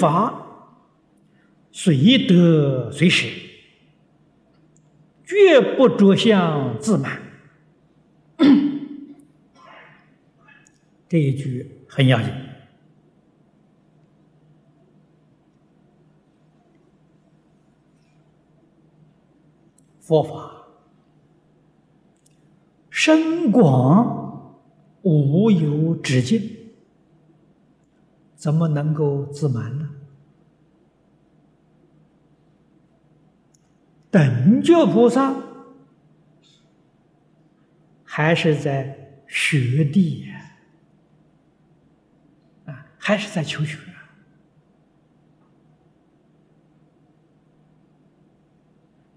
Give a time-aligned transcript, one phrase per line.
[0.00, 0.46] 法，
[1.70, 3.28] 随得随失，
[5.24, 7.20] 绝不着相自满。
[11.06, 12.32] 这一句很要紧。
[20.00, 20.66] 佛法
[22.88, 24.56] 深广
[25.02, 26.59] 无有止境，
[28.40, 29.90] 怎么能够自满呢？
[34.10, 35.36] 等觉菩萨
[38.02, 40.56] 还是在学地呀，
[42.64, 43.76] 啊，还是在求学。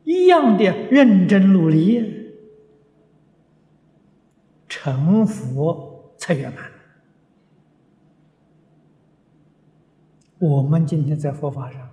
[0.04, 2.30] 一样的认真努力，
[4.68, 6.73] 成佛才圆满。
[10.44, 11.90] 我们今天在佛法上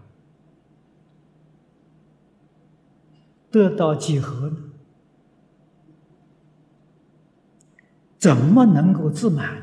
[3.48, 4.72] 得到几何呢？
[8.18, 9.62] 怎么能够自满？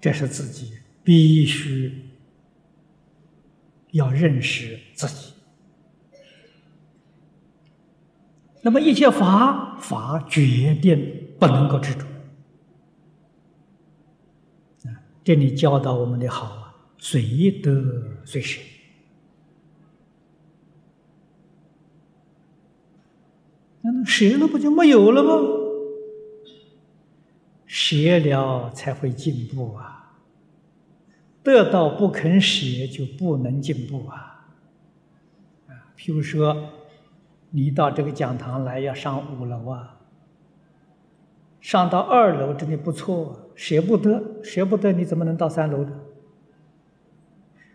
[0.00, 2.08] 这是自己必须
[3.90, 5.34] 要认识自己。
[8.62, 12.04] 那么一切法法决定不能够执着
[14.88, 14.94] 啊！
[15.24, 18.60] 这里教导我们的好啊，随得随失。
[23.80, 25.32] 那舍了不就没有了吗？
[27.66, 30.20] 舍了才会进步啊！
[31.42, 34.54] 得到不肯舍，就不能进步啊！
[35.66, 36.70] 啊，譬如说，
[37.54, 40.00] 你到这个讲堂来，要上五楼啊，
[41.60, 45.92] 上到二楼真的不错，舍不得，舍不得，你怎么能到三楼呢？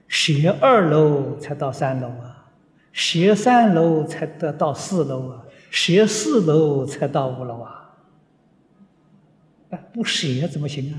[0.08, 2.50] 舍二楼才到三楼啊，
[2.92, 7.98] 学三楼才得到四楼啊，学四楼才到五楼啊！
[9.70, 10.98] 啊，不舍怎么行啊？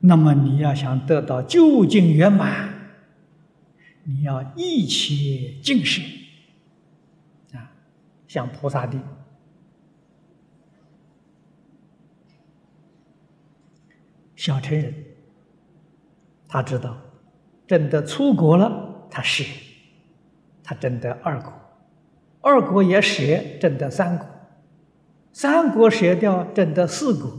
[0.00, 2.75] 那么你要想得到究竟圆满，
[4.08, 6.00] 你要一切尽舍
[7.52, 7.72] 啊，
[8.28, 8.96] 像菩萨的
[14.36, 14.94] 小乘人，
[16.46, 16.96] 他知道
[17.66, 19.42] 真的出国了，他舍，
[20.62, 21.52] 他真的二国，
[22.42, 23.22] 二国也舍，
[23.60, 24.24] 真的三国，
[25.32, 27.36] 三国舍掉，真的四国，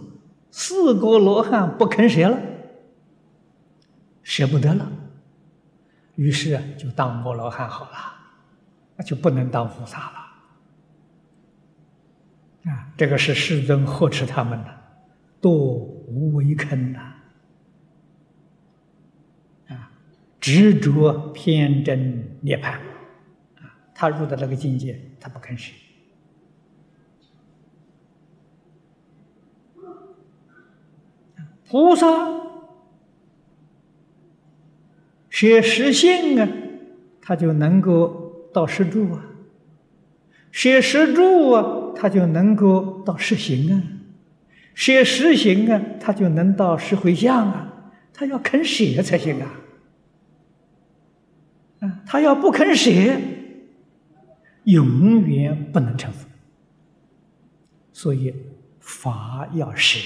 [0.52, 2.38] 四国罗汉不肯舍了。
[4.22, 4.92] 舍不得了，
[6.18, 7.98] 于是就当摩罗汉好了，
[8.96, 10.18] 那就不能当菩萨了。
[12.72, 14.76] 啊，这个是世尊呵斥他们的，
[15.40, 17.14] 多无为坑呐！
[19.68, 19.92] 啊，
[20.40, 22.72] 执着偏真涅槃，
[23.58, 25.72] 啊，他入的那个境界，他不肯舍。
[31.70, 32.47] 菩萨。
[35.38, 36.50] 学实性啊，
[37.22, 39.22] 他就能够到实住啊；
[40.52, 43.80] 学实住啊，他就能够到实行啊；
[44.74, 47.94] 学实行啊，他就能到实回向啊。
[48.12, 49.52] 他要肯学才行啊！
[51.82, 53.22] 啊，他要不肯学，
[54.64, 56.28] 永远不能成佛。
[57.94, 58.34] 所以
[58.80, 60.00] 法要学。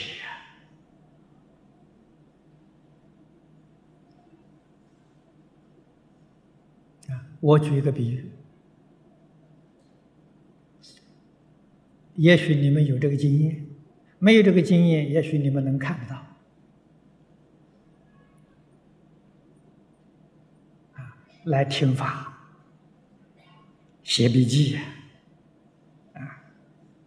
[7.41, 8.31] 我举一个比喻，
[12.15, 13.65] 也许你们有这个经验，
[14.19, 16.15] 没有这个经验，也许你们能看得到。
[20.93, 22.31] 啊，来听法，
[24.03, 24.77] 写笔记，
[26.13, 26.21] 啊，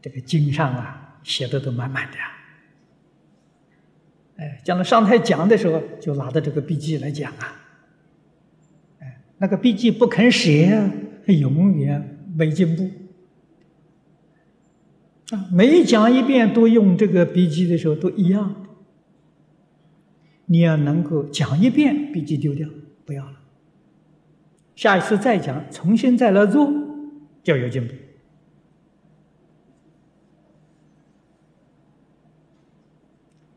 [0.02, 2.18] 这个经上啊写的都满满的，
[4.38, 7.60] 哎，将来上台讲的时候，就拿着这个笔记来讲啊。
[9.44, 10.90] 那个笔记不肯写，
[11.28, 12.88] 永远没进步。
[15.36, 18.64] 啊，每讲一遍都用这个笔记的时候都一样。
[20.46, 22.66] 你要能够讲一遍，笔记丢掉，
[23.04, 23.38] 不要了。
[24.74, 26.72] 下一次再讲，重新再来做，
[27.42, 27.92] 就有进步。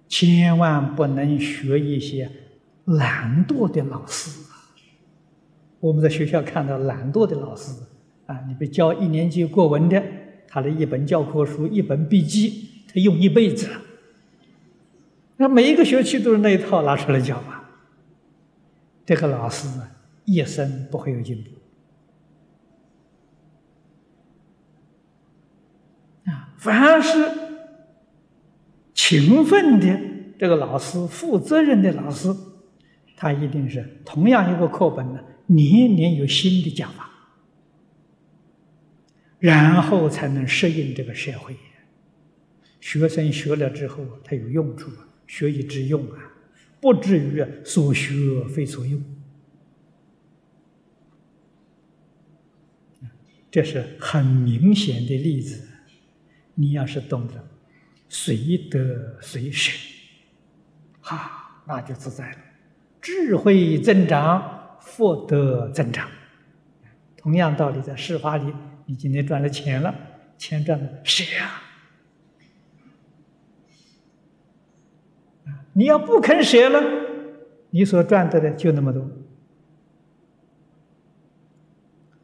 [0.09, 2.29] 千万不能学一些
[2.83, 4.46] 懒惰的老师。
[5.79, 7.71] 我们在学校看到懒惰的老师
[8.25, 10.03] 啊，你比教一年级国文的，
[10.47, 13.69] 他的一本教科书、一本笔记，他用一辈子。
[15.37, 17.61] 那每一个学期都是那一套拿出来教嘛，
[19.05, 19.67] 这个老师
[20.25, 21.51] 一生不会有进步
[26.31, 26.55] 啊！
[26.57, 27.29] 凡是
[28.95, 29.99] 勤奋的
[30.39, 32.35] 这个老师、负责任的老师，
[33.15, 37.09] 他一定是同样一个课本呢，年年有新的讲法，
[39.39, 41.57] 然后才能适应这个社会。
[42.79, 44.91] 学生学了之后，他有用处。
[45.29, 46.31] 学以致用啊，
[46.79, 49.03] 不至于所学非所用。
[53.51, 55.67] 这是很明显的例子。
[56.55, 57.45] 你要是懂得
[58.07, 59.77] 随得随舍，
[61.01, 62.37] 哈，那就自在了。
[63.01, 64.56] 智慧增长，
[64.87, 66.09] 福德增长。
[67.17, 68.53] 同样道理，在事法里，
[68.85, 69.93] 你今天赚了钱了，
[70.37, 71.61] 钱赚了，舍啊。
[75.73, 76.81] 你要不肯舍了，
[77.69, 79.05] 你所赚得的就那么多，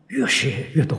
[0.08, 0.98] 越舍越多。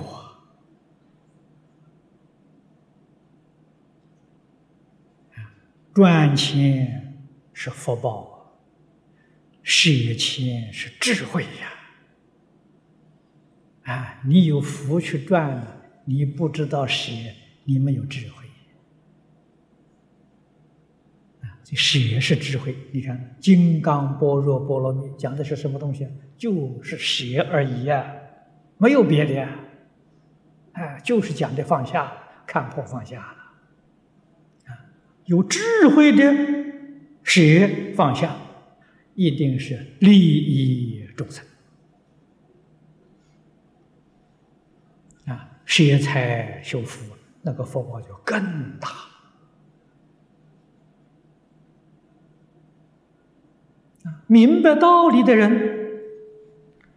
[5.94, 8.33] 赚钱是福报，
[9.64, 11.72] 舍钱是智慧呀！
[13.92, 17.10] 啊，你有福去赚了，你不知道舍，
[17.64, 18.44] 你没有智慧。
[21.40, 26.06] 啊这舍是智慧，你看《金刚般若波罗蜜》讲的是什么东西？
[26.36, 28.14] 就是舍而已呀，
[28.76, 29.58] 没有别的呀。
[30.72, 32.12] 哎，就是讲的放下，
[32.46, 34.72] 看破放下了。
[34.72, 34.76] 啊，
[35.24, 36.34] 有智慧的
[37.22, 37.40] 舍
[37.94, 38.36] 放下，
[39.14, 41.44] 一定是利益众生。
[45.26, 48.88] 啊，舍财修福，那个福报就更大。
[54.26, 56.00] 明白道理的人，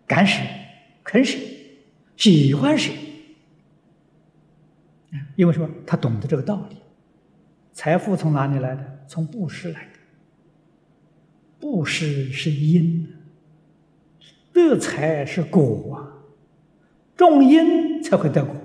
[0.08, 0.42] 敢舍、
[1.04, 1.38] 肯舍、
[2.16, 2.92] 喜欢舍，
[5.36, 5.70] 因为什么？
[5.86, 6.78] 他懂得这个道理。
[7.74, 9.06] 财富从哪里来的？
[9.08, 9.97] 从布施来的。
[11.60, 13.08] 布施是因，
[14.54, 16.14] 得财是果啊。
[17.16, 18.56] 种因才会得果，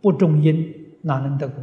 [0.00, 1.62] 不种因哪能得果？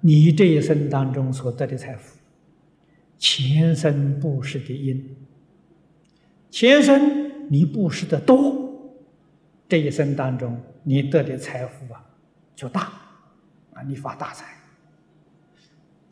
[0.00, 2.18] 你这一生当中所得的财富，
[3.18, 5.16] 前生布施的因，
[6.50, 8.92] 前生你布施的多，
[9.68, 12.04] 这一生当中你得的财富啊
[12.56, 12.80] 就大，
[13.74, 14.57] 啊你发大财。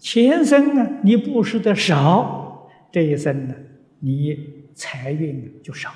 [0.06, 3.55] 前生呢你布施的少，这一生呢
[3.99, 5.93] 你财运就少，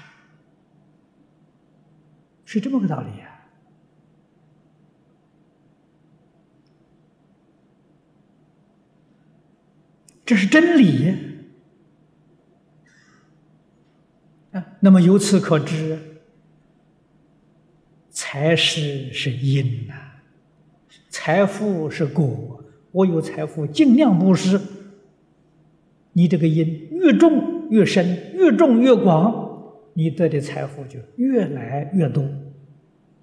[2.44, 3.46] 是这么个道理呀。
[10.26, 11.14] 这是真理
[14.50, 14.66] 啊！
[14.80, 16.20] 那么由此可知，
[18.10, 19.94] 财是是因呐，
[21.08, 22.59] 财富是果。
[22.92, 24.60] 我有财富，尽量布施。
[26.12, 29.62] 你这个因越重越深，越重越广，
[29.94, 32.22] 你得的财富就越来越多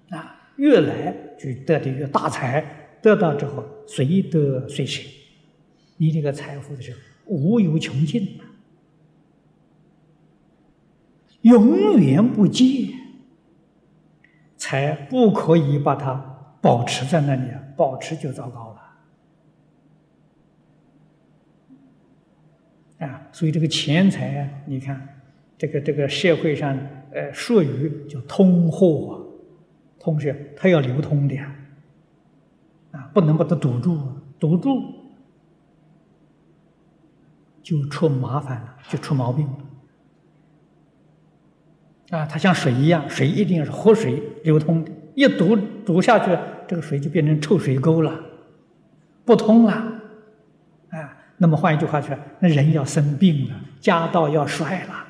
[0.08, 0.52] 啊！
[0.56, 2.64] 越来就得的越大财，
[3.02, 5.06] 得到之后随得随舍。
[5.98, 8.38] 你这个财富的时候无有穷尽
[11.42, 12.94] 永远不竭，
[14.56, 16.14] 才不可以把它
[16.60, 17.62] 保持在那里啊！
[17.76, 18.80] 保持就糟糕了
[22.98, 23.28] 啊！
[23.32, 25.20] 所以这个钱财啊，你看
[25.56, 26.76] 这个这个社会上
[27.12, 29.26] 呃术语叫通货，
[29.98, 31.54] 通是它要流通的呀，
[32.92, 33.98] 啊，不能把它堵住，
[34.38, 34.94] 堵住。
[37.60, 39.58] 就出麻烦了，就出毛病了。
[42.18, 46.34] 啊，它像水一样，水一定是活水流通的，一堵堵下去，
[46.66, 48.18] 这个水就变成臭水沟了，
[49.26, 49.97] 不通了。
[51.38, 55.06] 那么换一句话说，那人要生病了，家道要衰了，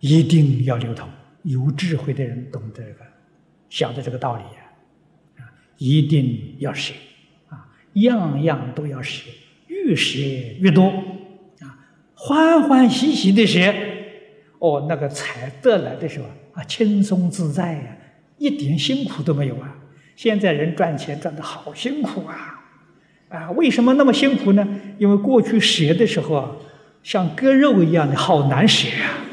[0.00, 1.08] 一定要流通。
[1.42, 3.04] 有智慧的人懂得这个，
[3.68, 5.44] 晓得这个道理，啊，
[5.76, 6.92] 一定要舍，
[7.48, 9.30] 啊，样样都要舍。
[9.68, 10.18] 越舍
[10.58, 10.88] 越多，
[11.60, 11.78] 啊，
[12.14, 13.60] 欢欢喜喜的舍，
[14.58, 17.96] 哦，那个财得来的时候啊，轻松自在呀，
[18.38, 19.76] 一点辛苦都没有啊。
[20.16, 22.55] 现在人赚钱赚的好辛苦啊，
[23.28, 24.66] 啊，为什么那么辛苦呢？
[24.98, 26.56] 因为过去舍的时候啊，
[27.02, 29.24] 像割肉一样的，好难舍啊，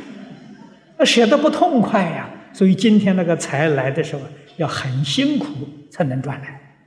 [0.98, 2.30] 那舍得不痛快呀。
[2.54, 4.22] 所以今天那个财来的时候，
[4.58, 5.48] 要很辛苦
[5.90, 6.78] 才能赚来，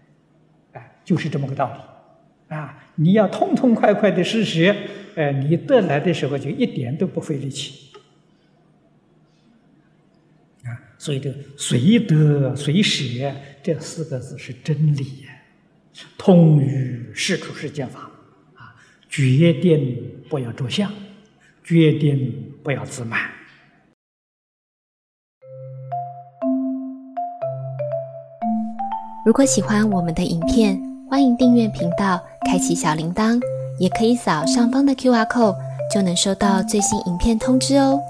[0.73, 2.79] 哎，就是这么个道理啊。
[2.95, 4.75] 你要痛痛快快的施舍，
[5.17, 7.91] 哎，你得来的时候就一点都不费力气。
[10.65, 13.05] 啊，所以这“随得随舍”
[13.63, 15.36] 这四个字是真理呀，
[16.19, 18.01] 通于世出世间法
[18.55, 18.75] 啊，
[19.09, 20.93] 决定不要着相，
[21.65, 23.21] 决定不要自满。
[29.25, 33.41] 如果喜欢我们的影片，欢迎订阅频道，开启小铃铛，
[33.81, 35.57] 也可以扫上方的 Q R code，
[35.93, 38.01] 就能收到最新影片通知哦。